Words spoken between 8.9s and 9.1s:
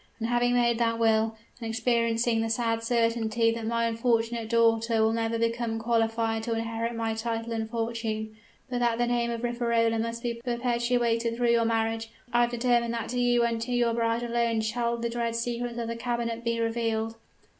the